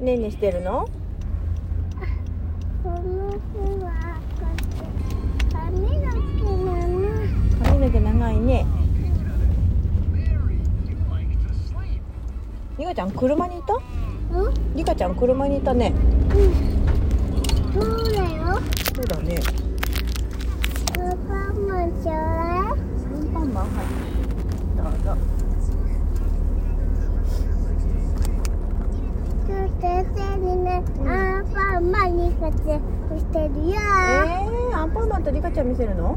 [0.00, 0.88] ねんねしてるの
[2.84, 2.98] この
[3.30, 3.38] 日
[3.82, 6.98] はこっち髪の毛なの？
[7.64, 8.66] 髪の毛長いね。
[12.78, 13.74] リカちゃん車にいた？
[13.74, 14.54] うん。
[14.76, 15.92] リカちゃん車にいたね。
[15.92, 16.54] うん。
[17.74, 18.60] そうだよ。
[18.94, 19.40] そうだね
[20.98, 23.84] アンパンマンちょうだいアンパンマンはい
[24.76, 25.16] どうぞ
[29.48, 32.82] 今日先生にね、うんアンパンマンに活躍
[33.28, 33.74] してるよ、
[34.72, 36.16] えー、アンパンマンとリカちゃん見せるの？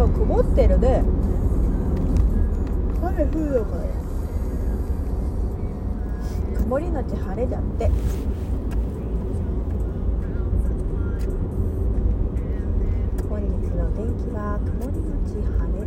[0.00, 1.04] 今日曇ってるね
[3.02, 3.84] 雨降るのかな
[6.58, 7.90] 曇りのち晴れだって。
[13.28, 15.86] 本日の天気は曇りのち晴れ。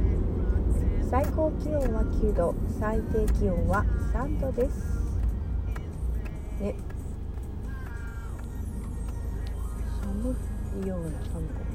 [1.10, 2.54] 最高気温は9度。
[2.80, 4.78] 最低気温は3度です。
[6.62, 6.76] ね。
[10.04, 10.36] 寒
[10.84, 11.73] いような寒く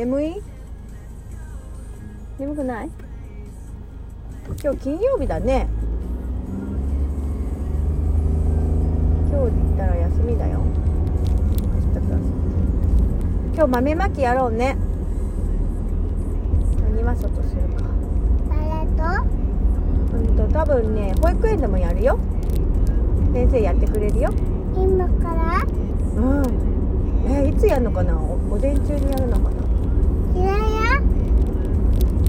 [0.00, 0.40] 眠い？
[2.38, 2.90] 眠くない？
[4.62, 5.68] 今日金曜日だね。
[9.30, 10.62] 今日行ったら休みだよ。
[13.54, 14.78] 今日豆まきやろうね。
[16.80, 17.84] 何は外するか。
[18.48, 19.02] 誰と？
[20.16, 22.18] うんと多分ね保育園でもやるよ。
[23.34, 24.32] 先生やってくれるよ。
[24.74, 25.62] 今から？
[26.16, 26.42] うん。
[27.28, 28.18] えいつやるのかな？
[28.18, 29.59] お午前中にやるのかな？
[30.34, 30.58] 嫌や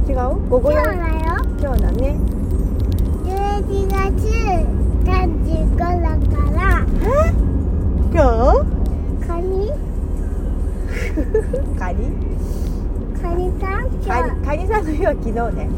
[0.08, 0.16] 違う？
[0.50, 1.00] 午後今日やだよ
[1.60, 2.16] 今日だね
[3.24, 4.28] 11月
[5.06, 6.60] 35だから。
[8.12, 8.20] 今
[9.26, 9.68] カニ？
[9.68, 9.74] 日
[11.80, 11.98] カニ？
[13.22, 13.82] カニさん？
[14.06, 15.70] カニカニさんの日は昨日ね。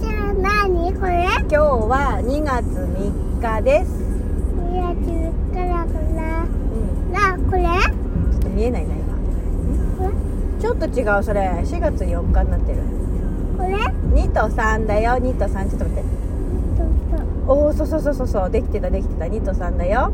[0.00, 1.24] じゃあ何これ？
[1.24, 3.88] 今日は2月3日です。
[4.72, 5.84] いや10から。
[5.84, 6.72] かう
[7.08, 7.12] ん。
[7.12, 7.62] ななこれ？
[8.32, 9.04] ちょっと見えないな今。
[9.04, 9.13] こ
[10.64, 11.42] ちょっと違うそれ。
[11.42, 12.78] 4月4日になってる。
[12.78, 12.84] れ
[13.58, 13.74] これ
[14.22, 15.12] ？2と3だよ。
[15.12, 16.04] 2と3ちょっと待って。
[17.46, 18.50] おおそうそうそうそうそう。
[18.50, 19.26] できてたできてた。
[19.26, 20.10] 2と3だよ。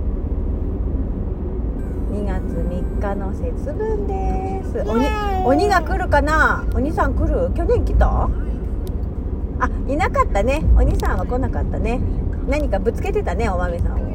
[2.11, 4.81] 2月3日の節分です。
[4.91, 5.07] 鬼
[5.47, 6.65] 鬼が来るかな？
[6.75, 7.53] 鬼さん来る？
[7.55, 8.29] 去年来た？
[9.61, 10.65] あいなかったね。
[10.77, 12.01] 鬼さんは来なかったね。
[12.49, 14.11] 何かぶつけてたねお豆さんを。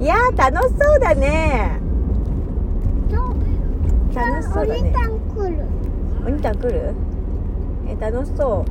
[0.00, 1.80] いやー楽しそうだね。
[4.14, 4.80] 楽しそうだね。
[4.80, 5.64] お兄さん来る
[6.28, 6.94] 鬼さん来る？
[7.88, 8.64] え楽しそ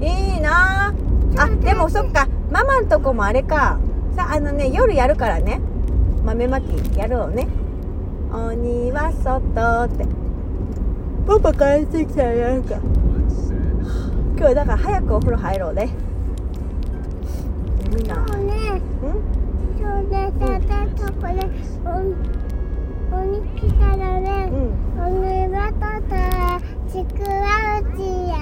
[0.00, 0.04] う。
[0.04, 0.92] いいな。
[1.32, 2.28] ーあでもそっか。
[2.52, 3.78] ママんとこもあれか。
[4.14, 5.60] さあのね夜やるからね。
[6.24, 7.48] 豆まきやろうね。
[8.30, 10.06] 鬼は外って。
[11.26, 12.76] パパ帰ってきたらなんか。
[14.36, 15.88] 今日だから早くお風呂入ろうね。
[17.96, 18.14] みんな。
[18.26, 18.52] そうね。
[18.52, 18.80] ん？
[19.78, 21.32] そうねさたとこれ
[21.84, 21.88] お
[23.16, 25.00] 鬼来たらねうん。
[25.00, 25.08] 鬼
[25.54, 26.60] はとた
[26.90, 28.32] ちくわうちや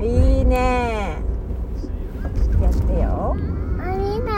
[0.00, 0.08] るい
[0.42, 1.16] いね。
[2.62, 3.36] やってよ。
[3.36, 4.30] 鬼が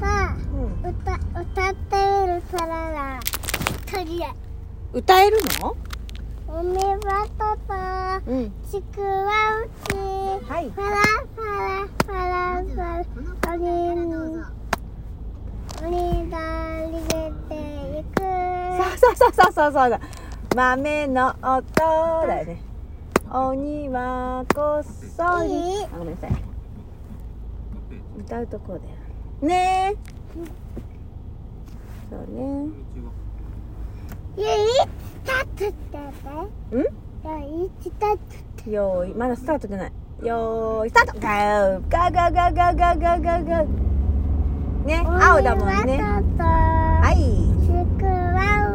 [0.00, 1.86] さうん歌歌って
[2.26, 3.20] みるからだ
[3.86, 4.30] とりあえ
[4.92, 5.74] 歌えるの？
[5.74, 7.72] ず鬼はとた
[8.26, 8.52] うん。
[8.70, 9.94] ちくわうち
[10.48, 10.62] はい。
[10.70, 10.88] パラ
[11.36, 13.60] パラパラパラ鬼
[15.82, 16.38] 鬼が
[16.88, 17.08] 逃げ
[17.48, 17.52] て
[18.00, 18.16] いく
[19.00, 20.00] そうそうそうそうそうだ
[20.54, 21.64] 豆の音
[22.26, 22.62] だよね。
[23.28, 25.78] 鬼はこっそり。
[25.78, 25.84] いい。
[25.84, 26.30] あごめんなさい。
[28.20, 28.82] 歌うとこだよ。
[29.42, 29.94] ね。
[29.94, 29.96] え
[32.08, 32.68] そうね。
[34.36, 34.88] ゆいス
[35.24, 36.02] タートってん
[36.82, 36.86] ね
[37.50, 38.18] ゆいスター
[38.64, 39.92] トよーいまだスタートじゃない。
[40.22, 41.20] よーいスタート。
[41.20, 43.66] ガーガーガーガーガーガーガーガーガー
[44.86, 45.98] ね青だもんね。
[46.38, 48.73] はい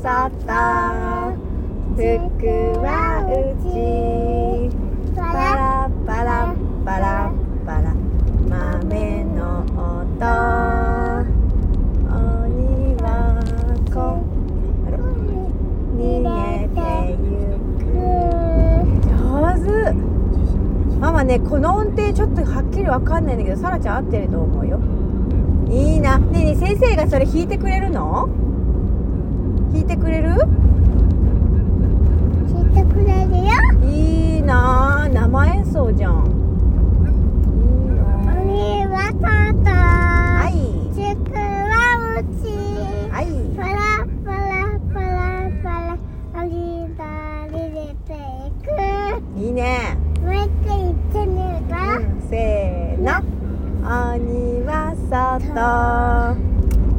[0.00, 1.34] さった
[1.94, 2.00] 福
[2.80, 3.30] はう
[3.60, 3.68] ち。
[5.14, 6.54] パラパラ
[6.86, 7.30] パラ
[7.66, 7.94] パラ。
[8.48, 10.24] 豆の音。
[12.48, 13.04] には
[13.92, 14.24] こ。
[15.98, 16.28] 逃げ
[16.70, 16.80] て
[17.20, 17.28] ゆ
[17.84, 17.92] く。
[19.04, 19.12] 上
[19.60, 19.92] 手。
[20.98, 24.80] ママねこの音程ちょっとはっきり分かんないんだけどさらちゃん合ってると思うよ。
[25.68, 26.16] いいな。
[26.16, 28.30] ねえ先生がそれ弾いてくれるの？
[29.72, 30.30] 弾いてくれる？
[32.48, 33.50] 聞いてくれるよ。
[33.88, 36.26] いいな生演奏じゃん。
[37.56, 38.02] いいな
[38.42, 39.30] 鬼は外
[39.70, 40.54] はい。
[40.94, 41.00] 塾
[41.36, 41.74] は
[42.18, 42.44] うち。
[43.12, 43.24] はい。
[43.56, 43.74] パラ
[44.24, 44.50] パラ
[44.92, 45.06] パラ
[45.62, 46.42] パラ。
[46.42, 46.48] 鬼
[46.96, 47.00] だ
[47.52, 48.10] り出て
[48.46, 48.68] いく。
[49.38, 49.96] いいね。
[50.20, 53.06] もう一回言ってみるか、うんせーの。
[53.82, 55.40] 鬼は外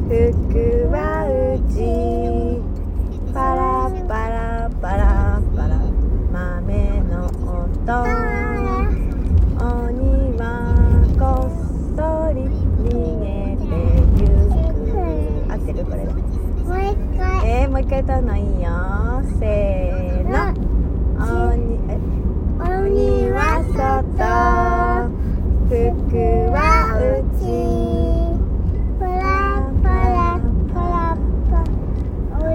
[0.08, 0.81] 服
[18.12, 18.36] えー、もう一回歌うの。
[18.36, 18.38] い。
[18.40, 18.68] いよ
[19.38, 20.36] せーの
[21.48, 21.56] 鬼
[21.88, 21.90] え
[22.60, 23.40] 鬼は
[23.72, 24.22] 外
[25.68, 25.76] 服
[26.52, 26.56] は
[27.00, 27.40] 内
[29.00, 29.16] パラ
[29.82, 30.38] パラ
[30.74, 31.16] パラ
[31.50, 31.52] パ
[32.48, 32.50] 鬼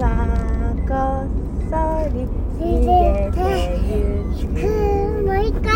[0.00, 0.02] は
[0.88, 1.30] こっ
[1.70, 1.72] そ
[2.12, 2.16] り
[2.58, 2.86] 逃げ
[3.30, 3.36] て
[3.86, 4.58] ゆく。
[5.22, 5.66] もう一回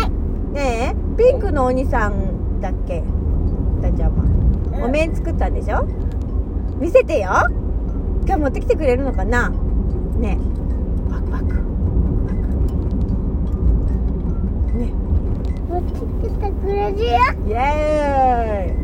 [0.51, 0.55] ね
[0.93, 3.01] えピンクの鬼さんだっけ？
[3.81, 4.11] たちゃん。
[4.15, 4.23] は
[4.85, 5.85] お面作ったんでしょ？
[6.79, 7.29] 見せてよ
[8.25, 9.49] 今日持ってきてくれるのかな？
[9.49, 10.37] ね。
[10.39, 11.45] えワクワク。
[11.45, 11.51] ワ
[14.71, 14.93] クね。
[15.69, 15.91] 持って
[16.29, 17.05] きてくれるよ。
[17.47, 18.79] イエー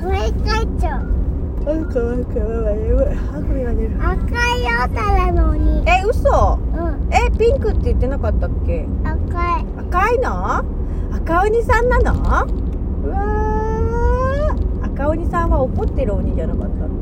[0.00, 0.02] イ。
[0.02, 2.92] もう一回ちょあかわいかわいい。
[2.92, 2.98] わ
[3.32, 3.90] あくびが出る。
[4.00, 4.10] 赤
[4.56, 5.84] いよただの鬼。
[5.86, 6.56] え嘘？
[6.56, 7.12] うん。
[7.12, 8.88] えピンクって言ってなかったっけ？
[9.04, 9.66] 赤い。
[9.78, 10.64] 赤いの？
[11.14, 12.12] 赤鬼さんなの？
[13.04, 14.86] うわー。
[14.86, 16.86] 赤鬼さんは怒ってる鬼じゃなかった。
[16.86, 16.88] っ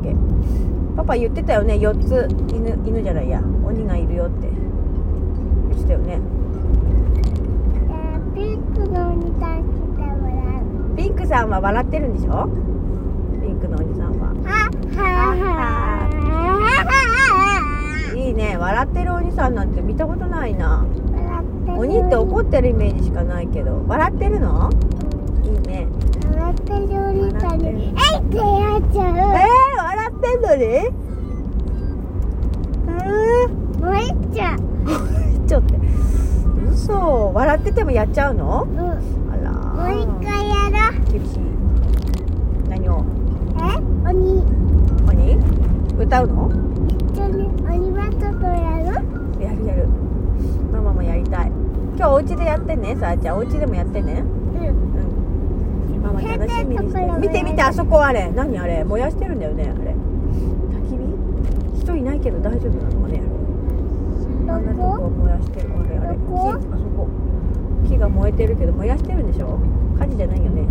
[1.01, 1.73] パパ言ってたよね。
[1.73, 2.27] 4つ。
[2.53, 3.41] 犬犬じゃないや。
[3.65, 4.47] 鬼がいるよって。
[5.71, 6.19] 言ってたよね。
[7.89, 10.35] えーピンクの鬼さん来てもら
[10.93, 10.95] う。
[10.95, 12.47] ピンクさんは笑ってるんでしょ？
[13.41, 14.31] ピンクの鬼さんは。
[18.15, 18.57] いいね。
[18.57, 20.85] 笑ってる鬼さんなんて見たことないな。
[21.11, 21.79] 笑ってる。
[21.79, 23.83] 鬼って怒ってるイメージしかないけど。
[23.87, 24.69] 笑ってるの？
[25.43, 25.87] いいね。
[26.31, 27.65] 笑ってる鬼さんに。
[27.65, 29.60] えいってやっちえゃー、笑っ
[30.57, 30.89] てんのにえ
[33.45, 33.49] う
[33.79, 34.57] もういっちゃう。
[34.59, 35.75] ー、ちょっと
[36.71, 37.31] 嘘。
[37.33, 38.63] 笑っててもやっちゃうの？
[38.63, 38.79] うん。
[38.79, 38.93] あ
[39.43, 40.99] らもう一回やろう。
[41.11, 41.39] 厳しい
[42.69, 43.03] 何を？
[43.57, 43.61] え？
[44.09, 44.43] 鬼。
[45.07, 45.37] 鬼？
[45.97, 46.51] 歌うの？
[47.13, 48.85] 一緒に鬼バトルやる？
[49.43, 49.87] やるやる。
[50.71, 51.51] ママもやりたい。
[51.97, 53.37] 今日お家でやってねさあちゃん。
[53.37, 54.13] お家でもやってね。
[54.13, 54.27] うん。
[55.95, 56.01] うん。
[56.01, 57.19] ママ楽しみにしてる。
[57.19, 58.31] 見て見てあそこあれ。
[58.31, 58.83] 何あれ？
[58.83, 59.90] 燃やしてるんだよねあれ
[61.81, 63.21] 人いないけど大丈夫なのかね。
[64.47, 66.17] あんなとこ燃やしてるあれあれ。
[66.17, 67.07] 木あそこ。
[67.87, 69.57] 木が燃えてるけど燃やしてるんでしょ？
[69.97, 70.63] 火事じゃないよね。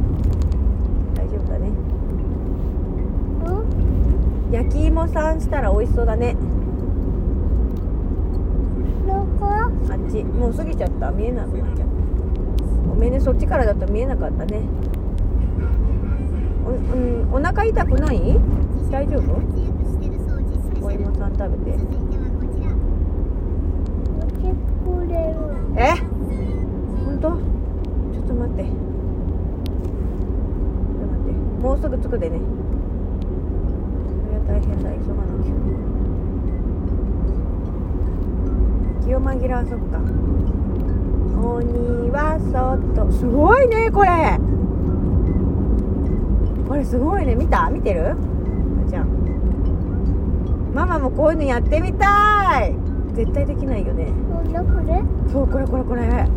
[1.14, 1.70] 大丈夫だね。
[3.44, 4.52] うん？
[4.52, 6.36] 焼き芋さんしたら美味しそうだね。
[9.06, 9.46] どこ？
[9.46, 10.22] あっち。
[10.24, 11.10] もう過ぎちゃった。
[11.10, 11.94] 見えなくなっちゃった。
[12.88, 13.20] ごめんね。
[13.20, 14.62] そっちからだと見えなかったね。
[16.64, 18.38] お,、うん、お腹痛くない？
[18.90, 19.69] 大丈夫？
[20.90, 21.78] お芋さん食べて。
[25.76, 25.94] え？
[27.04, 27.30] 本当？
[27.30, 28.64] ちょっと待って。
[28.64, 28.74] ちょっ
[30.98, 31.32] と待って。
[31.62, 32.40] もうすぐ着くでね。
[34.26, 34.90] それは大変だ。
[34.90, 35.54] 急がなきゃ。
[39.06, 40.00] 気を紛らわそっか。
[41.40, 43.12] 鬼は外。
[43.12, 44.08] すごいねこれ。
[46.68, 47.36] これすごいね。
[47.36, 47.70] 見た？
[47.70, 48.16] 見てる？
[50.74, 52.74] ママもこういうのやってみたい。
[53.14, 54.08] 絶対できないよね。
[55.32, 56.28] そうこれこれこれ。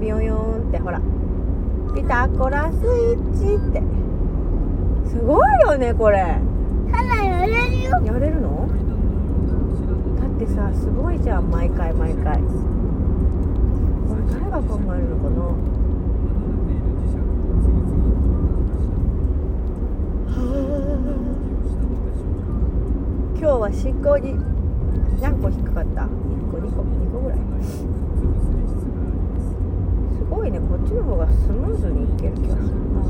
[0.00, 1.00] ビヨヨーンってほら。
[1.94, 2.78] ピタゴラスイ
[3.14, 3.82] ッチって。
[5.08, 6.38] すごいよねこれ。
[6.90, 8.00] ただやれるよ。
[8.04, 8.66] やれるの？
[10.20, 11.50] だってさすごいじゃん。
[11.50, 12.38] 毎回毎回。
[12.38, 12.40] こ
[14.16, 15.52] れ誰が考えるのかな？
[23.42, 24.38] 今日は進行に
[25.20, 26.06] 何個引っかかった？1
[26.52, 27.38] 個2個？2個ぐらい。
[27.66, 27.82] す
[30.30, 30.60] ごいね。
[30.60, 32.68] こっちの方がスムーズにいける気がする。
[32.70, 33.02] な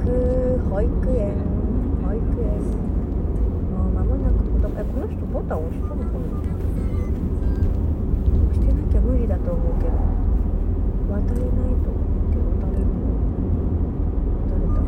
[0.00, 1.36] く保育園。
[2.02, 2.58] 保育園。
[3.70, 6.18] もう間もなく子供えこの人ボタン押したのかな？
[8.48, 9.92] 押してなきゃ無理だと思うけど。
[11.10, 12.84] 渡れないと思うけど渡れる
[14.46, 14.78] 渡れた。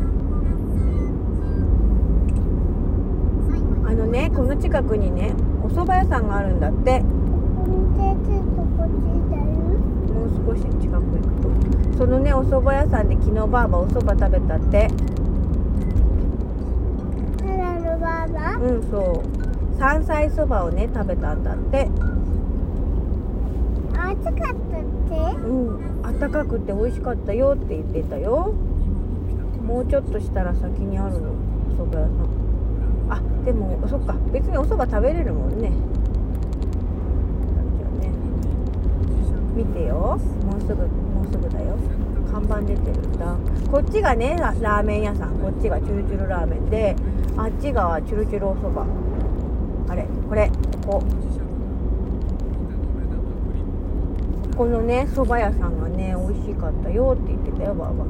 [3.89, 7.01] あのねこの近くにねお蕎麦屋さんがあるんだって。
[7.01, 7.05] こ
[7.65, 8.63] こに手ついこ
[10.13, 11.23] もう少し近く行く
[11.91, 11.97] と。
[11.97, 14.89] そのねお蕎麦屋さんで昨日ばあばお蕎麦食べたって。
[18.61, 19.77] うんそう。
[19.77, 21.89] 山菜そばをね食べたんだって。
[23.93, 25.15] 暑かったって？
[25.45, 28.53] うんあったかくて美味しかったよって言ってたよ。
[29.65, 31.33] もうちょっとしたら先にあるのお
[31.75, 32.09] 蕎麦屋さん。
[33.09, 35.71] あでもそっか別にお蕎麦食べれるもんね
[37.77, 38.09] じゃあね
[39.55, 40.19] 見てよ。
[40.45, 41.77] もうすぐもうすぐだよ。
[42.31, 43.37] 看板出てるんだ。
[43.71, 45.37] こっちがねララーメン屋さん。
[45.39, 46.95] こっちがチュルチュルラーメンで
[47.37, 48.81] あっちがチュルチュルお蕎麦。
[49.89, 50.49] あれこれ
[50.85, 51.03] ここ。
[54.57, 58.05] このね蕎麦屋さんがね美味しかったよって言ってたよばあば。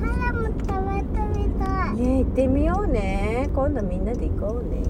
[0.00, 1.96] 腹も食べてみたい。
[1.96, 3.48] ね行ってみようね。
[3.54, 4.82] 今度みんなで行こうね。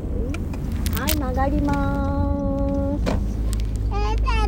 [0.99, 2.97] はい曲がりま
[3.91, 4.48] えー、とかやっ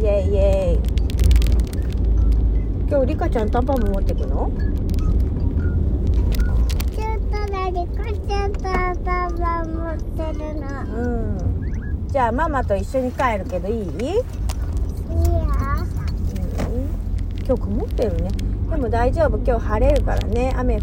[0.00, 0.78] イエイイエイ。
[2.88, 4.50] 今日リカちゃんタンパンも持ってくの？
[6.90, 10.66] ちょっとだけこちゃんと頭持ってるの。
[10.96, 12.08] うん。
[12.08, 14.20] じゃあママと一緒に帰るけどいい、うん、いいよ。
[17.46, 18.30] 今日曇ってるね。
[18.70, 19.38] でも大丈夫。
[19.38, 20.52] 今日晴れるからね。
[20.56, 20.80] 雨降